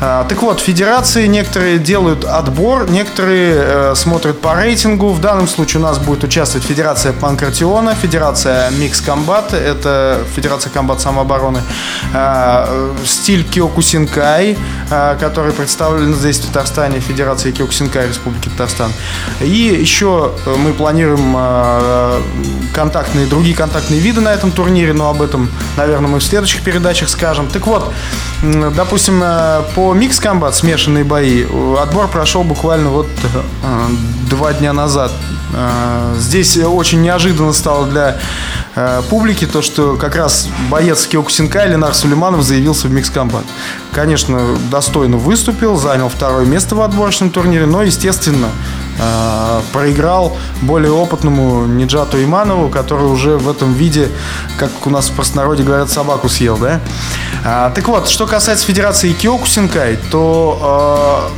[0.00, 5.10] Э, так вот, федерации некоторые делают отбор, некоторые смотрят по рейтингу.
[5.10, 11.00] В данном случае у нас будет участвовать Федерация Панкратиона, Федерация Mix Combat, это Федерация комбат
[11.00, 11.60] самообороны,
[13.04, 14.56] стиль Киокусинкай, Китай,
[14.90, 18.92] а, который представлен здесь в Татарстане, Федерации Киокусинкай Республики Татарстан.
[19.40, 22.20] И еще э, мы планируем а,
[22.74, 27.08] контактные, другие контактные виды на этом турнире, но об этом, наверное, мы в следующих передачах
[27.08, 27.48] скажем.
[27.48, 27.92] Так вот,
[28.42, 31.44] допустим, э, по микс комбат смешанные бои
[31.80, 33.42] отбор прошел буквально вот э,
[34.28, 35.12] два дня назад.
[36.16, 38.16] Здесь очень неожиданно стало для
[39.10, 43.44] публики то, что как раз боец Киокусинка Ленар Сулейманов заявился в микс комбат.
[43.92, 48.48] Конечно, достойно выступил, занял второе место в отборочном турнире, но, естественно,
[48.98, 54.08] э, проиграл более опытному Ниджату Иманову, который уже в этом виде,
[54.58, 56.80] как у нас в простонародье говорят, собаку съел, да?
[57.44, 61.30] А, так вот, что касается Федерации Киокусинкай, то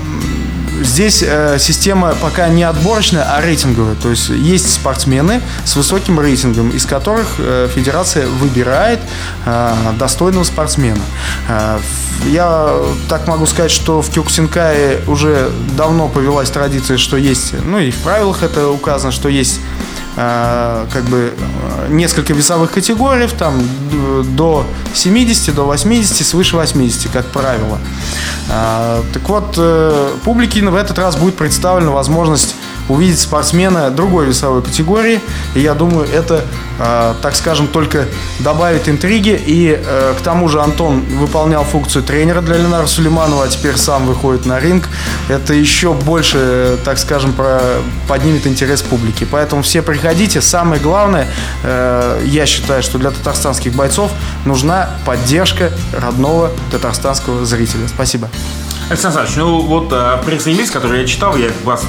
[0.83, 3.95] здесь э, система пока не отборочная, а рейтинговая.
[3.95, 9.01] То есть есть спортсмены с высоким рейтингом, из которых э, федерация выбирает
[9.47, 11.03] э, достойного спортсмена.
[11.49, 11.79] Э,
[12.27, 12.71] я
[13.09, 17.97] так могу сказать, что в Кюксинкае уже давно повелась традиция, что есть, ну и в
[17.99, 19.61] правилах это указано, что есть
[20.17, 23.61] как бы э, несколько весовых категорий, там
[24.37, 27.79] до 70, до 80, свыше 80, как правило.
[28.49, 29.59] Э, так вот,
[30.23, 32.55] публике в этот раз будет представлена возможность
[32.89, 35.21] увидеть спортсмена другой весовой категории.
[35.55, 36.45] И я думаю, это,
[36.79, 38.07] э, так скажем, только
[38.41, 39.41] добавит интриги.
[39.47, 44.07] И э, к тому же Антон выполнял функцию тренера для Ленара Сулейманова, а теперь сам
[44.07, 44.89] выходит на ринг.
[45.29, 47.61] Это еще больше, так скажем, про,
[48.09, 49.27] поднимет интерес публики.
[49.31, 50.41] Поэтому все приходите.
[50.41, 51.27] Самое главное,
[51.63, 54.11] э, я считаю, что для татарстанских бойцов
[54.45, 57.89] нужна поддержка родного татарстанского зрителя.
[57.89, 58.29] Спасибо.
[58.91, 61.85] Александр Александрович, ну вот э, пресс-релиз, который я читал, я вас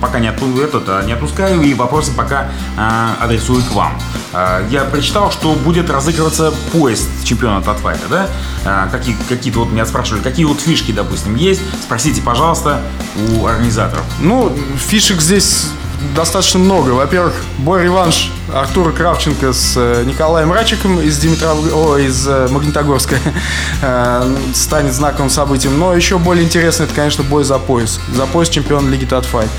[0.00, 3.98] пока не, отпу- этот, а, не отпускаю и вопросы пока э, адресую к вам.
[4.32, 7.78] Э, я прочитал, что будет разыгрываться поезд чемпионата от
[8.10, 8.28] да?
[8.64, 11.60] Э, какие, какие-то вот меня спрашивали, какие вот фишки, допустим, есть?
[11.82, 12.80] Спросите, пожалуйста,
[13.16, 14.04] у организаторов.
[14.20, 15.68] Ну, фишек здесь
[16.14, 16.90] достаточно много.
[16.90, 21.58] Во-первых, бой-реванш Артура Кравченко с э, Николаем Рачиком из, Димитров...
[21.74, 23.16] О, из э, Магнитогорска
[23.82, 25.78] э, станет знаковым событием.
[25.78, 27.98] Но еще более интересно, это, конечно, бой за пояс.
[28.14, 29.50] За пояс чемпиона Лиги Татфайт.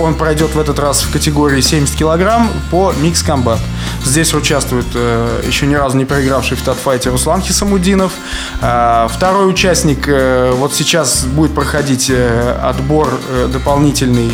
[0.00, 3.60] Он пройдет в этот раз в категории 70 килограмм по микс комбат.
[4.04, 4.86] Здесь участвует
[5.46, 8.12] еще ни разу не проигравший в Татфайте Руслан Хисамудинов.
[8.58, 10.08] Второй участник
[10.56, 13.18] вот сейчас будет проходить отбор
[13.52, 14.30] дополнительный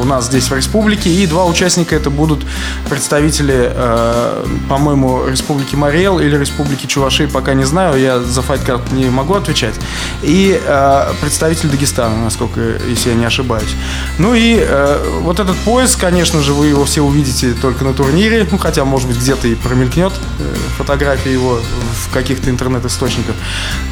[0.00, 1.10] у нас здесь в республике.
[1.10, 2.44] И два участника это будут
[2.88, 9.10] представители, э, по-моему, Республики Мариэл или Республики Чуваши, пока не знаю, я за файткарт не
[9.10, 9.74] могу отвечать.
[10.22, 13.74] И э, представитель Дагестана, насколько, если я не ошибаюсь.
[14.18, 18.46] Ну и э, вот этот пояс, конечно же, вы его все увидите только на турнире,
[18.50, 21.60] ну хотя, может быть, где-то и промелькнет э, фотография его
[22.06, 23.34] в каких-то интернет-источниках.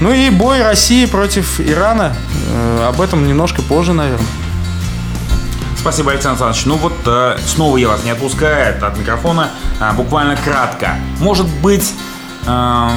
[0.01, 2.17] Ну и бой России против Ирана,
[2.51, 4.44] э, об этом немножко позже, наверное.
[5.85, 6.65] Спасибо, Александр Александрович.
[6.65, 9.51] Ну вот э, снова я вас не отпускаю от микрофона.
[9.83, 10.97] Э, буквально кратко.
[11.21, 11.93] Может быть,
[12.47, 12.89] э,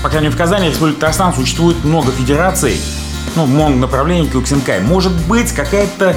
[0.00, 2.80] по крайней мере в Казани, Республика Татарстан, существует много федераций,
[3.34, 4.80] ну, много направлений Кюксинкай.
[4.80, 6.14] Может быть, какая-то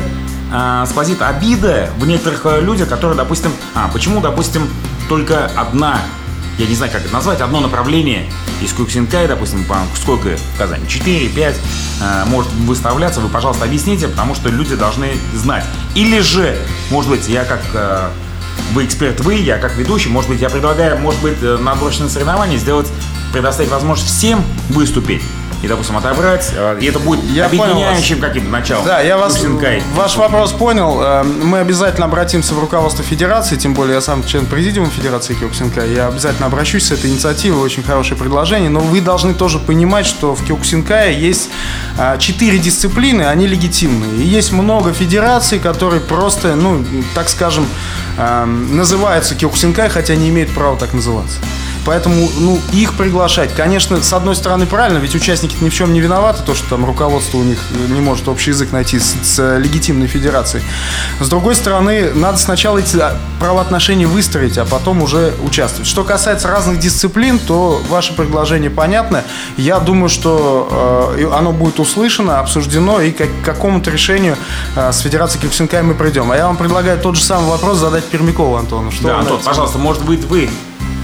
[0.54, 4.70] э, сквозит обида в некоторых э, людях, которые, допустим, а, почему, допустим,
[5.10, 5.98] только одна
[6.58, 8.30] я не знаю, как это назвать, одно направление
[8.62, 11.56] из Куксинкай, допустим, сколько в Казани, 4, 5,
[12.02, 15.66] э, может выставляться, вы, пожалуйста, объясните, потому что люди должны знать.
[15.96, 16.58] Или же,
[16.90, 18.10] может быть, я как э,
[18.74, 22.08] вы эксперт, вы, я как ведущий, может быть, я предлагаю, может быть, э, на отборочное
[22.08, 22.88] соревнование сделать,
[23.34, 25.22] предоставить возможность всем выступить
[25.66, 26.52] и, допустим, отобрать.
[26.54, 28.86] Э, и это будет я объединяющим каким-то началом.
[28.86, 29.44] Да, я вас,
[29.94, 31.02] ваш вопрос понял.
[31.02, 35.92] Э, мы обязательно обратимся в руководство Федерации, тем более я сам член президиума Федерации Киоксинкай.
[35.94, 38.70] Я обязательно обращусь с этой инициативой, очень хорошее предложение.
[38.70, 41.50] Но вы должны тоже понимать, что в Киоксинкае есть
[41.98, 44.24] э, четыре дисциплины, они легитимные.
[44.24, 46.86] И есть много федераций, которые просто, ну,
[47.16, 47.66] так скажем,
[48.18, 51.40] называются Киоксинкай, хотя не имеют права так называться.
[51.86, 56.00] Поэтому, ну, их приглашать, конечно, с одной стороны, правильно, ведь участники ни в чем не
[56.00, 57.60] виноваты, то, что там руководство у них
[57.90, 60.64] не может общий язык найти с, с легитимной федерацией.
[61.20, 62.98] С другой стороны, надо сначала эти
[63.40, 65.88] правоотношения выстроить, а потом уже участвовать.
[65.88, 69.24] Что касается разных дисциплин, то ваше предложение понятно.
[69.58, 74.38] Я думаю, что э, оно будет услышано, обсуждено, и как, к какому-то решению
[74.76, 76.32] э, с Федерацией Кипсенкай мы придем.
[76.32, 78.92] А я вам предлагаю тот же самый вопрос задать Пермякову Антону.
[78.92, 80.50] Что да, Антон, пожалуйста, может быть, вы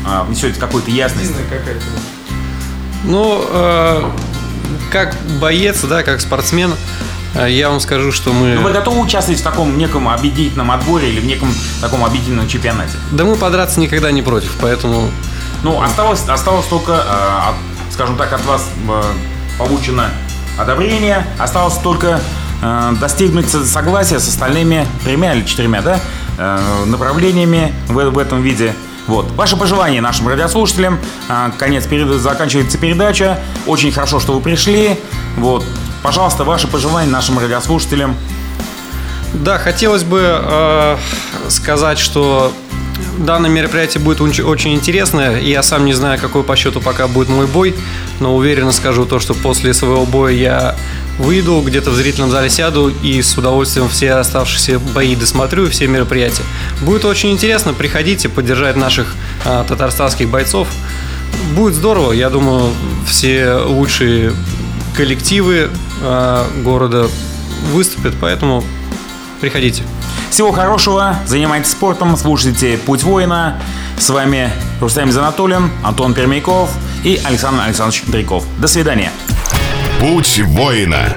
[0.05, 1.31] а, внесете какую-то ясность.
[3.03, 4.03] Ну, э,
[4.91, 6.73] как боец, да, как спортсмен,
[7.35, 8.55] э, я вам скажу, что мы...
[8.55, 12.93] Ну, вы готовы участвовать в таком неком объединительном отборе или в неком таком объединенном чемпионате?
[13.11, 15.09] Да мы подраться никогда не против, поэтому...
[15.63, 19.03] Ну, осталось, осталось только, э, скажем так, от вас э,
[19.57, 20.09] получено
[20.57, 22.19] одобрение, осталось только
[22.61, 25.99] э, достигнуть согласия с остальными тремя или четырьмя, да,
[26.37, 28.75] э, направлениями в, в этом виде.
[29.07, 29.29] Вот.
[29.31, 30.99] Ваше пожелание нашим радиослушателям.
[31.27, 32.07] А, конец перед...
[32.07, 33.39] заканчивается передача.
[33.65, 34.99] Очень хорошо, что вы пришли.
[35.37, 35.63] Вот.
[36.03, 38.15] Пожалуйста, ваши пожелания нашим радиослушателям.
[39.33, 40.97] Да, хотелось бы э,
[41.47, 42.51] сказать, что
[43.17, 45.39] данное мероприятие будет очень интересное.
[45.39, 47.75] Я сам не знаю, какой по счету пока будет мой бой,
[48.19, 50.75] но уверенно скажу то, что после своего боя я
[51.21, 56.43] выйду, где-то в зрительном зале сяду и с удовольствием все оставшиеся бои досмотрю, все мероприятия.
[56.81, 59.15] Будет очень интересно, приходите поддержать наших
[59.45, 60.67] а, татарстанских бойцов.
[61.55, 62.73] Будет здорово, я думаю,
[63.05, 64.33] все лучшие
[64.95, 65.69] коллективы
[66.01, 67.07] э, города
[67.71, 68.63] выступят, поэтому
[69.39, 69.83] приходите.
[70.29, 73.59] Всего хорошего, занимайтесь спортом, слушайте «Путь воина».
[73.97, 76.71] С вами Рустам Занатулин, Антон Пермяков
[77.03, 78.43] и Александр Александрович Дряков.
[78.57, 79.11] До свидания.
[80.01, 81.15] Путь воина.